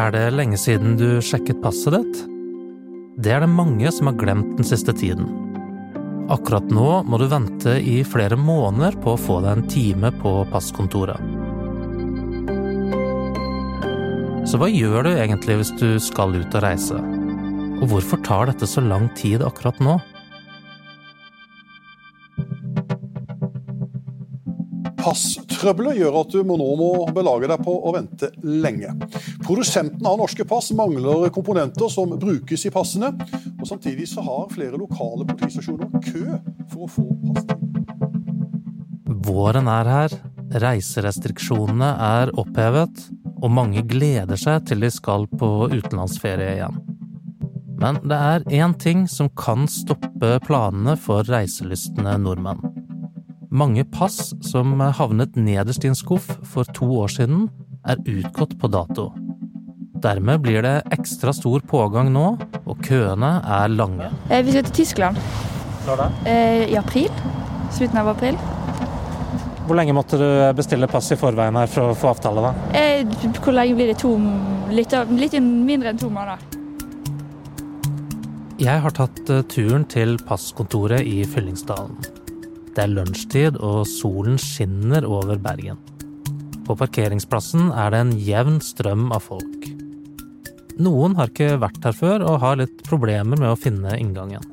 [0.00, 2.20] Er det lenge siden du sjekket passet ditt?
[3.20, 5.26] Det er det mange som har glemt den siste tiden.
[6.32, 10.32] Akkurat nå må du vente i flere måneder på å få deg en time på
[10.54, 11.20] passkontoret.
[14.48, 16.96] Så hva gjør du egentlig hvis du skal ut og reise?
[17.82, 19.98] Og hvorfor tar dette så lang tid akkurat nå?
[25.00, 28.96] Passtrøbbelet gjør at du nå må belage deg på å vente lenge.
[29.50, 33.08] Produsenten av norske pass mangler komponenter som brukes i passene.
[33.58, 36.36] og Samtidig så har flere lokale politistasjoner kø
[36.70, 37.48] for å få pass.
[39.26, 40.12] Våren er her,
[40.62, 43.02] reiserestriksjonene er opphevet,
[43.42, 46.78] og mange gleder seg til de skal på utenlandsferie igjen.
[47.82, 52.62] Men det er én ting som kan stoppe planene for reiselystne nordmenn.
[53.50, 57.48] Mange pass som havnet nederst i en skuff for to år siden,
[57.82, 59.10] er utgått på dato.
[60.00, 62.26] Dermed blir det ekstra stor pågang nå,
[62.64, 64.08] og køene er lange.
[64.30, 65.18] Eh, vi skal til Tyskland.
[65.84, 66.06] Når da?
[66.30, 67.10] Eh, I april.
[67.74, 68.38] Slutten av april.
[69.66, 72.54] Hvor lenge måtte du bestille pass i forveien her for å få avtale, da?
[72.78, 73.04] Eh,
[73.42, 73.98] hvor lenge blir det?
[74.00, 74.14] To,
[74.72, 76.48] litt, litt mindre enn to måneder.
[78.60, 79.20] Jeg har tatt
[79.52, 81.96] turen til passkontoret i Fyllingsdalen.
[82.74, 85.80] Det er lunsjtid, og solen skinner over Bergen.
[86.64, 89.69] På parkeringsplassen er det en jevn strøm av folk.
[90.80, 94.44] Noen har ikke vært her før og har litt problemer med å finne inngangen.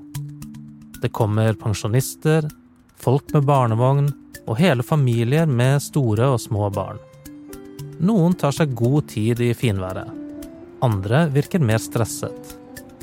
[0.99, 2.49] Det kommer pensjonister,
[2.99, 4.09] folk med barnevogn
[4.43, 6.99] og hele familier med store og små barn.
[8.03, 10.11] Noen tar seg god tid i finværet.
[10.83, 12.57] Andre virker mer stresset.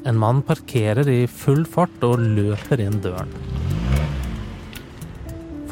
[0.04, 3.32] En mann parkerer i full fart og løper inn døren.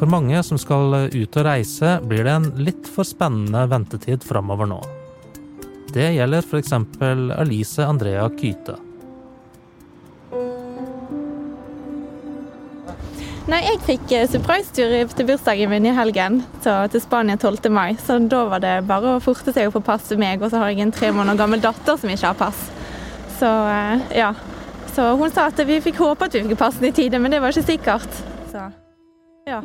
[0.00, 4.72] For mange som skal ut og reise, blir det en litt for spennende ventetid framover
[4.72, 4.80] nå.
[5.92, 6.72] Det gjelder f.eks.
[7.36, 8.78] Alice Andrea Kyta.
[13.50, 17.68] Nei, jeg fikk eh, surprise-tur til bursdagen min i helgen til Spania 12.
[17.74, 17.96] mai.
[17.98, 20.40] Så da var det bare å forte seg å få pass til meg.
[20.40, 22.62] Og så har jeg en tre måneder gammel datter som ikke har pass.
[23.40, 24.32] Så eh, ja.
[24.94, 27.42] Så hun sa at vi fikk håpe at vi fikk passen i tide, men det
[27.42, 28.22] var ikke sikkert.
[28.52, 28.68] Så
[29.50, 29.60] ja.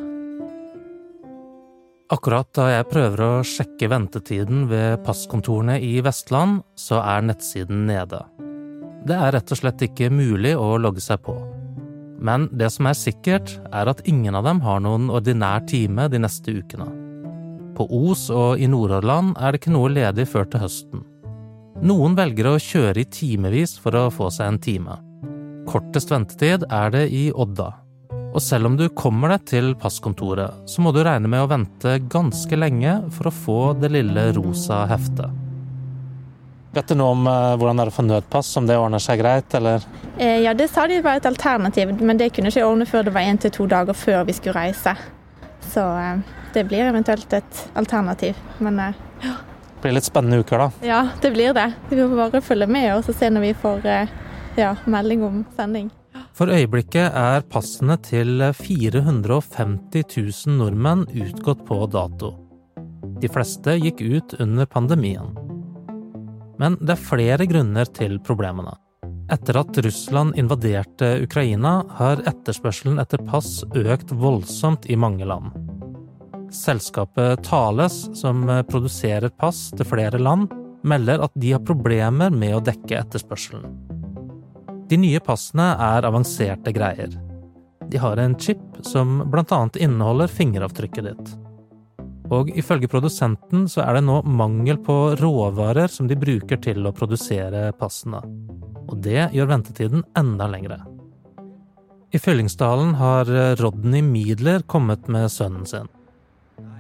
[2.08, 8.22] Akkurat da jeg prøver å sjekke ventetiden ved passkontorene i Vestland, så er nettsiden nede.
[9.08, 11.36] Det er rett og slett ikke mulig å logge seg på.
[12.24, 16.22] Men det som er sikkert, er at ingen av dem har noen ordinær time de
[16.24, 16.88] neste ukene.
[17.76, 21.04] På Os og i Nordhordland er det ikke noe ledig før til høsten.
[21.84, 24.96] Noen velger å kjøre i timevis for å få seg en time.
[25.68, 27.74] Kortest ventetid er det i Odda.
[28.34, 31.98] Og selv om du kommer deg til passkontoret, så må du regne med å vente
[32.12, 35.44] ganske lenge for å få det lille rosa heftet.
[36.76, 39.24] Vet du noe om uh, hvordan det er å få nødpass, om det ordner seg
[39.24, 39.86] greit, eller?
[40.20, 43.16] Eh, ja, det sa de var et alternativ, men det kunne ikke ordne før det
[43.16, 44.94] var én til to dager før vi skulle reise.
[45.72, 46.20] Så eh,
[46.54, 49.38] det blir eventuelt et alternativ, men eh, ja.
[49.78, 50.86] Det blir litt spennende uker, da.
[50.86, 51.68] Ja, det blir det.
[51.90, 54.14] Vi får bare følge med og se når vi får eh,
[54.58, 55.92] ja, melding om sending.
[56.38, 60.04] For øyeblikket er passene til 450
[60.46, 62.36] 000 nordmenn utgått på dato.
[63.18, 65.32] De fleste gikk ut under pandemien.
[66.62, 68.76] Men det er flere grunner til problemene.
[69.34, 75.50] Etter at Russland invaderte Ukraina, har etterspørselen etter pass økt voldsomt i mange land.
[76.54, 80.54] Selskapet Thales, som produserer pass til flere land,
[80.86, 83.87] melder at de har problemer med å dekke etterspørselen.
[84.88, 87.12] De nye passene er avanserte greier.
[87.88, 89.60] De har en chip som bl.a.
[89.80, 91.34] inneholder fingeravtrykket ditt.
[92.32, 96.94] Og ifølge produsenten så er det nå mangel på råvarer som de bruker til å
[96.96, 98.20] produsere passene.
[98.88, 100.82] Og det gjør ventetiden enda lengre.
[102.16, 103.28] I Fyllingsdalen har
[103.60, 105.92] Rodney Midler kommet med sønnen sin.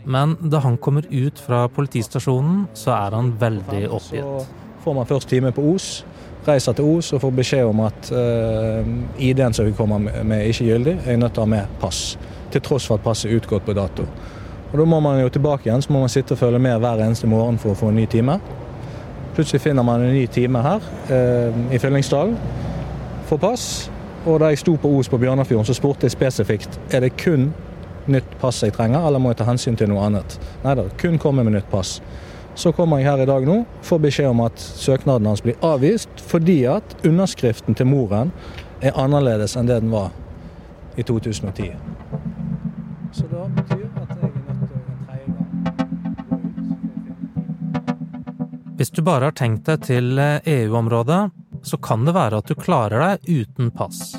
[0.07, 4.23] Men da han kommer ut fra politistasjonen, så er han veldig oppgitt.
[4.23, 6.05] Så får man først time på Os,
[6.47, 8.87] reiser til Os og får beskjed om at uh,
[9.19, 10.95] ID-en som vi kommer med, er ikke gyldig.
[11.05, 12.01] Er nødt til å ha med pass,
[12.53, 14.07] til tross for at passet er utgått på dato.
[14.71, 17.03] Og Da må man jo tilbake igjen, så må man sitte og følge med hver
[17.05, 18.39] eneste morgen for å få en ny time.
[19.35, 22.35] Plutselig finner man en ny time her uh, i Fyllingsdalen,
[23.29, 23.67] får pass.
[24.27, 27.51] Og da jeg sto på Os på Bjørnafjorden, så spurte jeg spesifikt er det kun
[28.11, 30.37] nytt pass jeg trenger, eller må jeg ta hensyn til noe annet.
[30.63, 31.97] Nei da, kun komme med nytt pass.
[32.57, 36.09] Så kommer jeg her i dag nå, får beskjed om at søknaden hans blir avvist
[36.25, 38.31] fordi at underskriften til moren
[38.81, 40.09] er annerledes enn det den var
[40.97, 41.69] i 2010.
[43.13, 45.45] Så da betyr at jeg er nødt til en tredje gang.
[48.79, 51.29] Hvis du bare har tenkt deg til EU-området,
[51.61, 54.17] så kan det være at du klarer deg uten pass.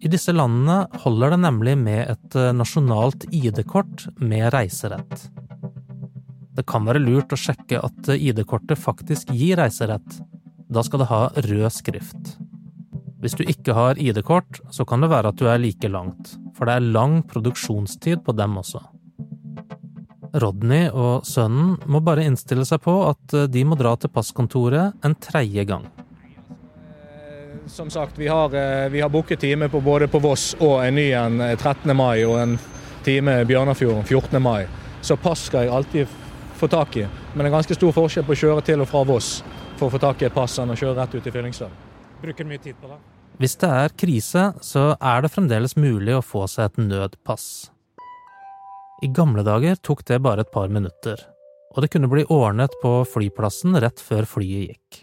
[0.00, 5.28] I disse landene holder det nemlig med et nasjonalt ID-kort med reiserett.
[6.58, 10.16] Det kan være lurt å sjekke at ID-kortet faktisk gir reiserett.
[10.66, 12.32] Da skal det ha rød skrift.
[13.22, 16.66] Hvis du ikke har ID-kort, så kan det være at du er like langt, for
[16.66, 18.82] det er lang produksjonstid på dem også.
[20.38, 25.16] Rodney og sønnen må bare innstille seg på at de må dra til passkontoret en
[25.22, 25.86] tredje gang.
[27.70, 28.50] Som sagt, vi har,
[28.90, 31.94] vi har booket time på både på Voss og en ny en 13.
[31.94, 32.58] mai og en
[33.06, 34.42] time Bjørnafjorden 14.
[34.42, 34.64] mai.
[35.06, 36.24] Så pass skal jeg alltid
[36.58, 37.06] få tak i.
[37.34, 39.30] Men det er ganske stor forskjell på å kjøre til og fra Voss
[39.78, 41.72] for å få tak i et pass enn å kjøre rett ut i Fyllingsdal.
[42.22, 42.98] Bruker mye tid på det.
[43.38, 47.70] Hvis det er krise, så er det fremdeles mulig å få seg et nødpass.
[49.06, 51.20] I gamle dager tok det bare et par minutter,
[51.70, 55.00] og det kunne bli ordnet på flyplassen rett før flyet gikk.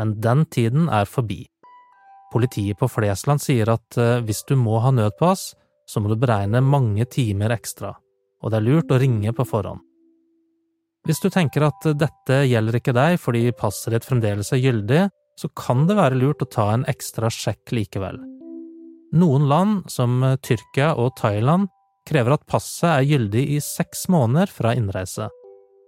[0.00, 1.44] Men den tiden er forbi.
[2.32, 5.52] Politiet på Flesland sier at eh, hvis du må ha nødpass,
[5.86, 7.92] så må du beregne mange timer ekstra,
[8.42, 9.84] og det er lurt å ringe på forhånd.
[11.02, 15.02] Hvis du tenker at dette gjelder ikke deg fordi passet ditt fremdeles er gyldig,
[15.38, 18.20] så kan det være lurt å ta en ekstra sjekk likevel.
[19.18, 21.66] Noen land, som Tyrkia og Thailand,
[22.08, 25.26] krever at passet er gyldig i seks måneder fra innreise,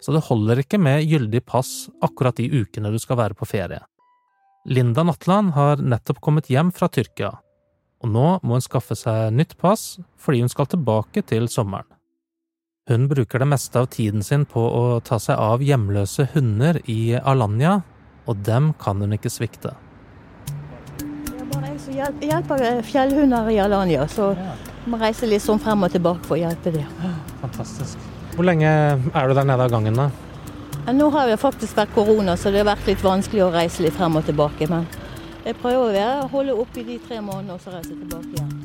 [0.03, 3.81] så det holder ikke med gyldig pass akkurat de ukene du skal være på ferie.
[4.67, 7.31] Linda Natland har nettopp kommet hjem fra Tyrkia,
[8.03, 11.89] og nå må hun skaffe seg nytt pass fordi hun skal tilbake til sommeren.
[12.85, 17.15] Hun bruker det meste av tiden sin på å ta seg av hjemløse hunder i
[17.17, 17.79] Alanya,
[18.29, 19.71] og dem kan hun ikke svikte.
[21.89, 24.35] Jeg hjelper fjellhunder i Alanya, så
[24.85, 27.09] må reise litt sånn frem og tilbake for å hjelpe dem.
[27.41, 28.05] Fantastisk.
[28.35, 30.93] Hvor lenge er du der nede av gangen, da?
[30.93, 33.97] Nå har det faktisk vært korona, så det har vært litt vanskelig å reise litt
[33.97, 34.69] frem og tilbake.
[34.69, 34.85] Men
[35.49, 38.64] jeg prøver å holde opp i de tre månedene og så reise tilbake igjen.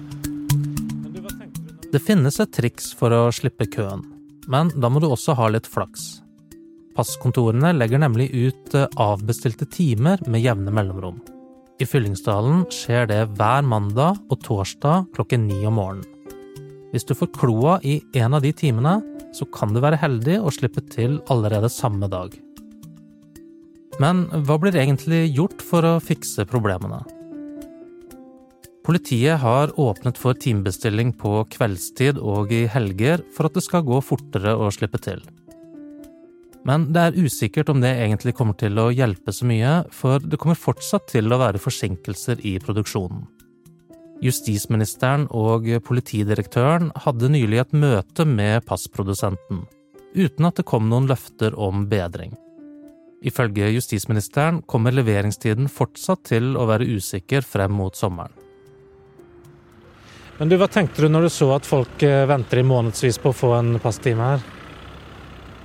[1.90, 4.04] Det finnes et triks for å slippe køen,
[4.46, 6.20] men da må du også ha litt flaks.
[6.94, 11.18] Passkontorene legger nemlig ut eh, avbestilte timer med jevne mellomrom.
[11.82, 16.06] I Fyllingsdalen skjer det hver mandag og torsdag klokken ni om morgenen.
[16.94, 19.00] Hvis du får kloa i en av de timene,
[19.34, 22.36] så kan du være heldig og slippe til allerede samme dag.
[24.02, 27.02] Men hva blir egentlig gjort for å fikse problemene?
[28.90, 34.00] Politiet har åpnet for timebestilling på kveldstid og i helger for at det skal gå
[34.02, 35.22] fortere å slippe til.
[36.66, 40.42] Men det er usikkert om det egentlig kommer til å hjelpe så mye, for det
[40.42, 43.28] kommer fortsatt til å være forsinkelser i produksjonen.
[44.26, 49.68] Justisministeren og politidirektøren hadde nylig et møte med passprodusenten,
[50.18, 52.34] uten at det kom noen løfter om bedring.
[53.22, 58.39] Ifølge justisministeren kommer leveringstiden fortsatt til å være usikker frem mot sommeren.
[60.40, 63.34] Men du, Hva tenkte du når du så at folk eh, venter i månedsvis på
[63.34, 64.46] å få en passtime her?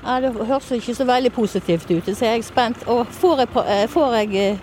[0.03, 2.83] Ja, Det høres ikke så veldig positivt ut, så jeg er spent.
[2.91, 4.59] Og får jeg, eh, får jeg eh,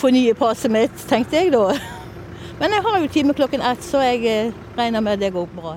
[0.00, 1.76] fornye passet mitt, tenkte jeg da.
[2.60, 5.76] Men jeg har jo time klokken ett, så jeg regner med det går bra.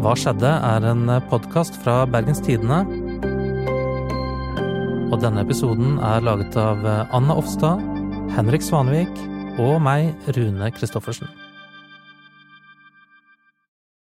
[0.00, 0.48] Hva skjedde?
[0.48, 2.99] er en podkast fra Bergens Tidende.
[5.10, 7.82] Og denne episoden er laget av Anna Offstad,
[8.36, 9.10] Henrik Svanvik
[9.58, 11.39] og meg, Rune Christoffersen.